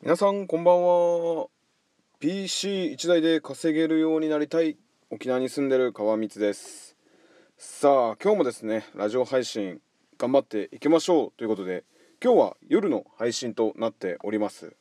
[0.00, 1.48] 皆さんこんばんは。
[2.20, 4.76] PC1 台で稼げるようになりたい。
[5.10, 6.96] 沖縄に住んでる川光です。
[7.56, 9.80] さあ今日もですねラジオ配信
[10.16, 11.32] 頑張っていきましょう。
[11.36, 11.82] ということで
[12.22, 14.76] 今日は夜の配信となっております。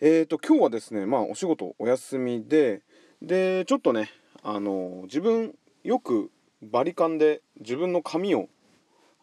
[0.00, 2.80] えーと今日はですねまあお仕事お休みで
[3.20, 4.10] でちょっとね
[4.42, 6.30] あの自分よく
[6.62, 8.48] バリカンで自分の髪を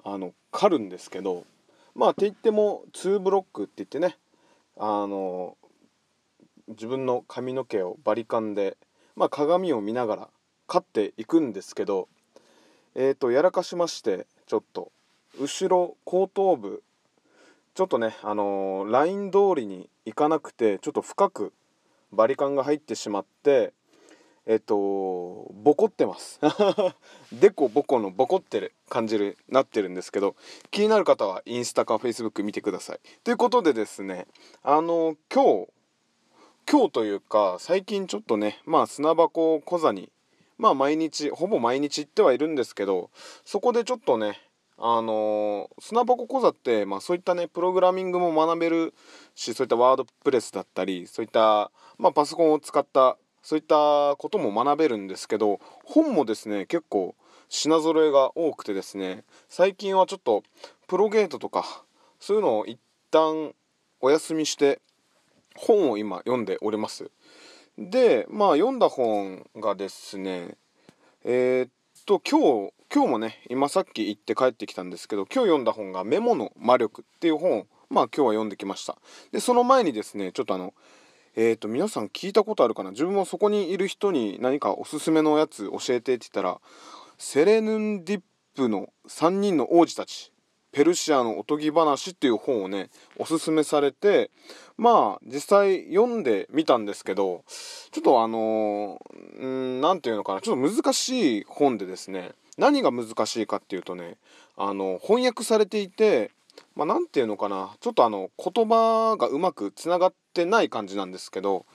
[0.03, 1.45] あの刈るんですけど
[1.95, 4.19] まあって言っても2ブロックって言ってね
[4.77, 5.57] あの
[6.67, 8.77] 自分の髪の毛をバリカンで、
[9.15, 10.29] まあ、鏡を見ながら
[10.67, 12.07] 飼っていくんですけど
[12.95, 14.91] えーとやらかしましてちょっと
[15.39, 16.83] 後ろ後頭部
[17.73, 21.53] ちょっとねあのーライン通りに行かなくてちょっと深く
[22.11, 23.73] バリカンが入ってしまって
[24.51, 24.75] えっと
[25.63, 26.41] ボコってます。
[27.31, 30.35] でこぼこのボコってる感じるなってるんですけど
[30.71, 32.99] 気になる方はインスタかフェイスブック見てください。
[33.23, 34.27] ということでですね
[34.61, 35.67] あの今日
[36.69, 40.11] 今日というか最近ちょっとねまあ砂箱小座に
[40.57, 43.09] まあ毎日ほぼ毎日行ってはいるんですけど
[43.45, 44.37] そこでちょっとね
[44.77, 48.93] あの砂箱講座って、まあ、そういったねプログラミングも学べる
[49.33, 57.15] しそういったワードプレスだったりそういった、まあ、パソコンを使ったそういったことも学べるんですけど本もですね結構
[57.49, 60.43] 品揃えが多くてですね最近はちょっと
[60.87, 61.83] プロゲートとか
[62.19, 62.79] そういうのを一
[63.11, 63.53] 旦
[63.99, 64.79] お休みして
[65.55, 67.11] 本を今読んでおります。
[67.77, 70.55] でまあ読んだ本がですね
[71.23, 71.69] えーっ
[72.05, 78.97] と今日今日もね今さっき行って帰ってきたんですけど今日読んだ本が「メモの魔力」っていう本をまあ今日は読んできました
[79.31, 80.73] でその前にですねちょっとあの
[81.35, 82.91] えー、と皆さん聞いたことあるかな？
[82.91, 86.59] 自分もそこにいる人に何かおすすめのやつ教えてって言ったら
[87.17, 88.21] セレヌンディッ
[88.55, 90.33] プの3人の王子たち
[90.73, 94.29] ペルシアのおとぎ話っていう本をねおすすめされて
[94.77, 97.43] まあ実際読んでみたんですけど
[97.91, 100.41] ちょっとあのー、んなんていうのかな？
[100.41, 104.17] ちょっと難しい本でですね何が難しいかっていうとね
[104.57, 106.31] あの翻訳されていて
[106.75, 107.75] まあ、なんていうのかな。
[107.79, 111.65] ちょっとあの言葉がうまくつながってない感じなんですけど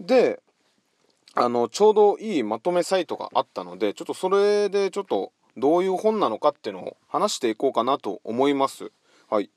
[0.00, 0.40] で
[1.34, 8.90] あのちょうどいいまとめサイトがあったのでちょっとそれでちょっとどういう本なのかっていうのを話していこうかなと思います。
[9.28, 9.50] はい、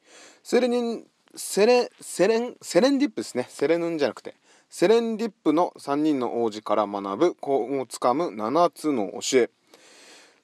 [0.43, 1.05] セレニン
[1.35, 3.47] セレセレンセレンディップですね。
[3.49, 4.35] セレヌンじゃなくて。
[4.69, 9.49] セレンディップの3人の王子から学ぶ幸をつかむ7つの教え。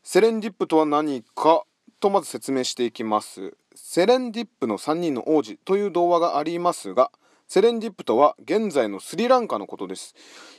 [0.03, 1.63] セレンディップとは何か
[1.99, 3.55] とまず説明していきます。
[3.77, 7.11] セレンディップの3人の王子という童話がありますが
[7.47, 10.15] セレンディップとは現在のスリランカのことです。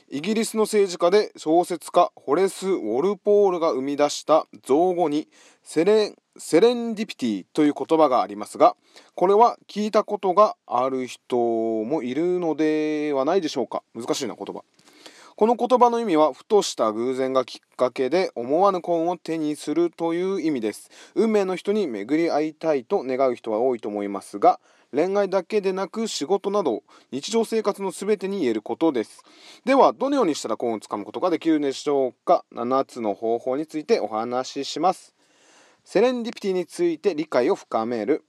[0.09, 5.27] イギリスの政治家で小説家ホレス・ウォルポールが生み出した造語に
[5.61, 8.75] セレンセレンディピティという言葉がありますが
[9.13, 13.83] これは聞いたことがある人もいるのではないでしょうか。
[13.93, 14.63] 難しいな言葉。
[15.39, 20.91] この言葉の意味はふとした偶然がきっかけで思わぬ幸運を手にするという意味です。
[21.15, 24.59] 運命の人に巡り会いたいと願う人は多いと思いますが
[24.91, 29.23] 恋愛だけでなく仕事など日常生活の全てに言えることです。
[29.63, 35.15] ではどのようにしたら幸運をつかむことができるでしょうか？7つの方法についてお話しします。
[35.85, 38.25] セレンディピティについて理解を深める。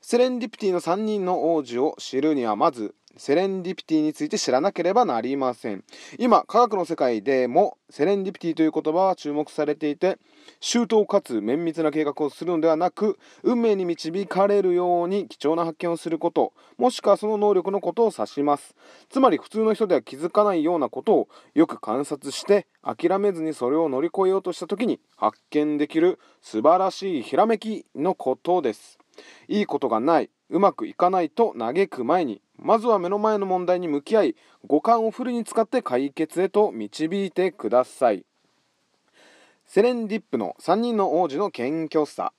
[0.00, 5.84] セレンディピティの3人の王子を知るにはまずセレンディピティについて知らなければなりません。
[6.18, 10.18] 今科学の世界でもセレンディピティという言葉は注目されていて
[10.60, 18.74] 周到かつ綿密な計画をするのではなく運命に導かれるように貴重な発見をすることもしくはその能力のことを指します。
[19.08, 28.98] つまり普通の人では気づかないようなことをよく観察して諦めずにそれを乗り越えようとした時に発見できる素晴らしいひらめきのことです。
[29.48, 38.24] いいことがないうまくいかないと嘆く前にまずは目の前の問題に向き合い五感をフルに使って解決へと導いてください。
[39.66, 42.32] セレンディップの3人の王子の謙虚さ。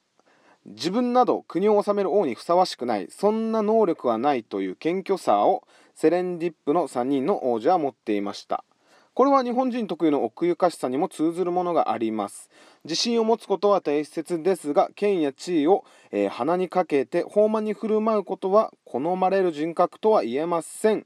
[0.65, 3.07] 自分など国を治める王にふさわしくない。
[3.09, 5.63] そんな能力はないという謙虚さを
[5.95, 8.63] セレンディップの3人の王子は持っていました。
[9.13, 12.49] これは日本人特有の奥ゆかしさにも通ずるものがあります。
[12.85, 21.05] 自信を持つことは大切ですが権や地位を、えー鼻にかけて放慢に振る舞うことは好まれる人格とは言えません。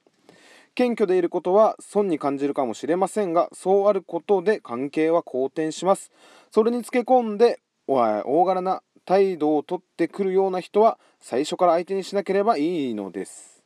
[0.75, 6.11] 謙虚でいることは損に感じるかもしれませんがそうあることで関係は好転します。
[6.51, 13.63] それにつけ込んで大柄な態度をとってくるような人は最初から相手にしなければいいのです。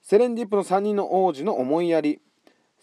[0.00, 2.20] セレンディップの3人の王子の思いやり。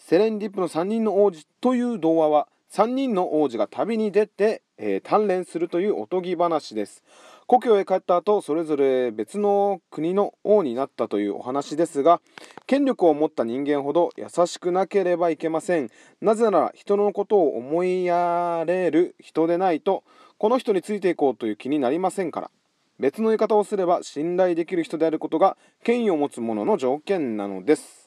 [0.07, 7.04] セレンディップの3人の王子という童話は3人の王子が旅に出て、えー鍛錬するというおとぎ話です。
[7.48, 12.22] 故郷へ帰った後それぞれ別の国の王になったというお話ですが
[12.68, 15.90] 権力を持った人間ほど優しくなければいけません。
[16.22, 20.04] なぜなら人のことを思いやれる人でないと
[20.38, 22.51] この人についていこうという気になりませんから。
[23.00, 28.05] 別の言い方をすれば信頼できる人であることが権威を持つ者の条件なのです。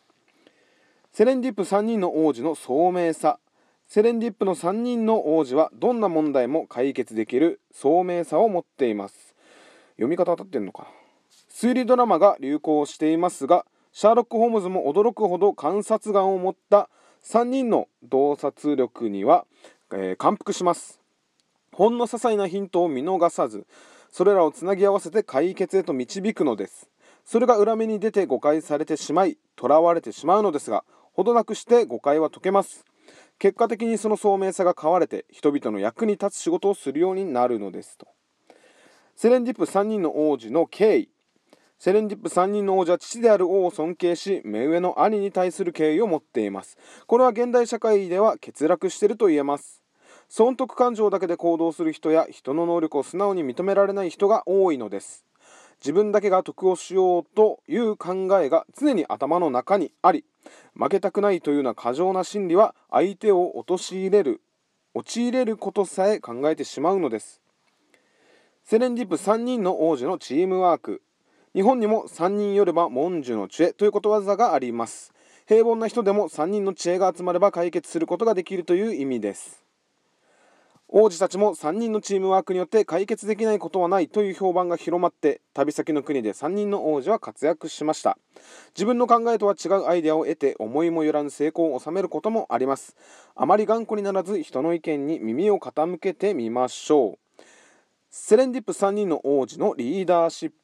[1.18, 3.40] セレンディップ3人の王子の聡明さ。
[3.88, 9.34] セレンディップの3人の王子はどんな問題も解決できる聡明さを持っています。
[9.96, 10.88] 読み方当たってんのかな。
[11.52, 16.88] 推理ドラマが流行していますがシャーロック・ホームズも驚くほど観察眼を持った
[17.24, 19.44] 3人の洞察力には、
[19.92, 21.00] えー、感服します。
[21.72, 23.66] ほんの些細なヒントを見逃さず
[24.12, 26.88] それらをつなぎ合わせて解決へと導くのです。
[27.24, 30.84] それが裏目に出て誤解されてしまい囚われてしまうのですが
[31.18, 32.84] ほどなくして誤解は解けます。
[33.40, 38.06] 結果的にその聡明さが買われて人々の役に立つ仕事をするようになるのですと。
[39.16, 41.08] セレンディップ3人の王子の敬意。
[41.76, 46.78] セレンディップ3人の王者は父である王を尊敬し目上の兄に対する敬意を持っています。
[47.08, 49.82] これは現代社会では欠落していると言えます。
[50.28, 55.27] 損得感情だけで行動する人や人の能力を素直に認められない人が多いのです。
[55.80, 60.24] 自分だけが得をしようという考えが常に頭の中にあり
[60.74, 64.40] 負けたくないというような過剰な心理は相手を陥れる
[64.94, 67.40] 陥れることさえ考えてしまうのです。
[68.64, 71.02] セレンディップ3人の王子のチームワーク。
[71.54, 75.12] 日本にも3人よれば文殊の知恵ということわざがあります。
[75.46, 79.67] 平凡な人でも3人の知恵が集まれば解決することができるという意味です。
[80.90, 88.16] 王子たちも3人のチームワークによって解決できないことはないという評判が広まって旅先の国で3人の王子は活躍しました。
[88.74, 92.96] 自分の考えとは違うアイデアを得て思いもよらぬ成功を収めることもあります。
[93.34, 97.42] あまり頑固にならず人の意見に耳を傾けてみましょう。
[98.10, 100.56] セレンディップ3人の王子のリーダーシップ。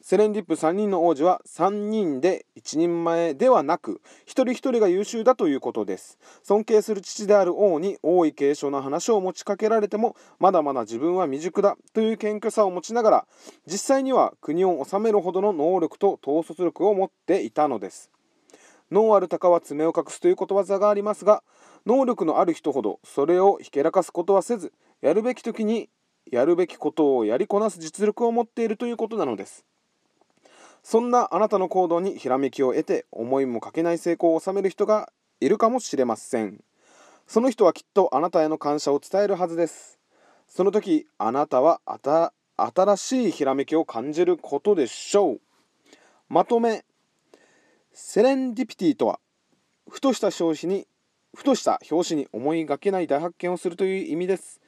[0.00, 6.18] セレンディップ3人の王子は3人で1人前ではなく一人一人が優秀だということです。
[6.42, 13.26] 尊敬する父である王に王位継承の話を持ちかけられてもまだまだ自分は未熟だという謙虚さを持ちながら
[13.66, 18.10] 実際には国を治めるほどの能力と統率力を持っていたのです。
[18.90, 21.42] 脳ある鷹は爪を隠すということわざがありますが
[21.84, 24.72] 能力のある人ほどそれをひけらかすことはせず
[25.02, 25.90] やるべき時に
[26.30, 29.66] やるべきことをやりこなす実力を持っているということなのです。
[30.90, 36.64] そんなあなたの行動にひらめきを得て思いもかけない成功を収める人がいるかもしれません。
[37.26, 39.98] その人はきっとあなたへの感謝を伝えるはずです。
[40.46, 41.82] その時あなたは
[42.56, 45.40] 新しいひらめきを感じることでしょう。
[46.30, 46.86] まとめ
[47.92, 49.20] セレンディピティとは
[49.90, 50.86] ふとした表紙に
[51.36, 54.62] ふとした表紙に思いがけない大発見をするという意味です。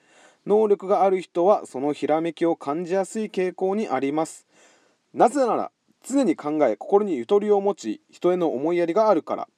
[0.45, 4.47] 能力がある人はそのひらめきを感じやすい傾向にあります。
[5.15, 5.73] なぜなら
[6.03, 9.49] 常に考え心にゆとりを持ち人への思いやりがあるから。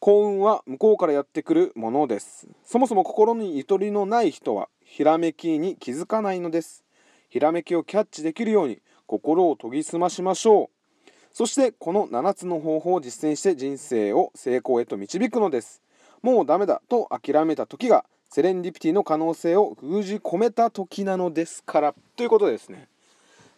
[0.00, 2.48] 幸運は向こうからやってくるものです。
[2.64, 6.84] そもそも心にゆとりのない人はひらめきに気づかないのです。
[7.28, 11.10] ひらめきをキャッチできるように心を研ぎ澄ましましょう。
[11.32, 15.82] そしてこの7つの方法を実践して人生を成功へと導くのです。
[16.20, 21.94] もうダメだと諦めた時がセレンディピティの可能性を封じ込めた時なのですから。
[22.16, 22.88] ということでですね。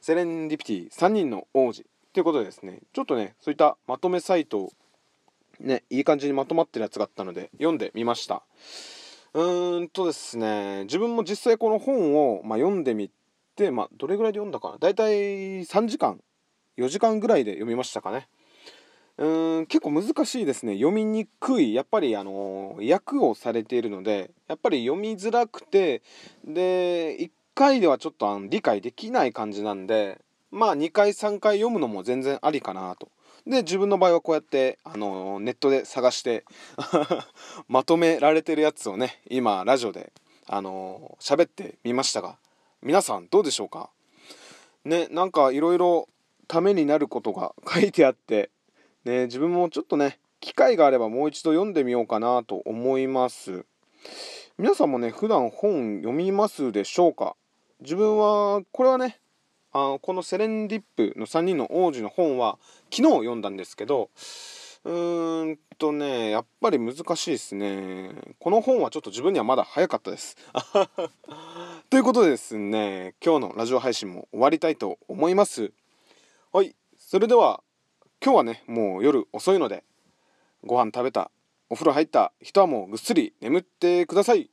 [0.01, 1.87] セレンディピティ3人の王子。
[2.15, 4.73] ということでですねちょっとねそういったまとめサイトを
[5.59, 8.45] ねいい感じにまとまってるやつがあったので読んでみました。
[9.35, 13.11] うーんとですね自分も実際この本を、まあ、読んでみ
[13.57, 14.79] て、まあ、どれぐらいで読んだかな。
[14.79, 15.13] だいたい
[15.65, 16.21] 3時間
[16.79, 18.29] 4時間ぐらいで読みましたかね。
[19.19, 20.75] うーん結構難しいですね。
[20.75, 21.75] 読みにくい。
[21.75, 26.03] やっぱりあの訳をされているのでやっぱり読みづらくて
[26.45, 30.21] で1回ではちょっとあの理解できない感じなんで
[30.55, 33.09] まあ2回3回読むのも全然ありかなと。
[33.47, 36.45] で自分の場合はこうやって、あのネットで探して
[37.69, 40.13] まとめられてるやつをね今ラジオで、
[40.47, 42.39] あの喋ってみましたが
[42.83, 43.91] 皆さんどうでしょうか？
[44.85, 46.09] ねなんかいろいろ
[46.47, 48.51] ためになることが 書いてあって
[49.05, 53.67] ね自分もちょっとね機会があればもう一度読んでみようかなと思います。
[54.57, 57.35] 皆さんもね普段本読みますでしょうか？
[57.81, 59.19] 自分はこれはね
[59.75, 62.59] あこのセレンディップの3人の王子の本は
[62.93, 64.09] 昨日読んだんですけど
[64.85, 68.11] うーんとねやっぱり難しいですね。
[68.39, 70.37] この本はちょっと自分にはまだ早かったです。
[71.91, 75.73] ということでですね今日のラジオ配信も終わりたいと思います。
[76.53, 77.61] はいそれでは
[78.23, 79.83] 今日はねもう夜遅いので
[80.63, 81.33] ご飯食べた
[81.69, 84.51] お風呂入った人はもうぐっすり眠ってください。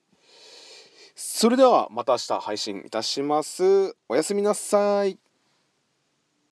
[1.24, 3.96] それではまた明日配信いたします。
[4.10, 5.21] おやすみなさい。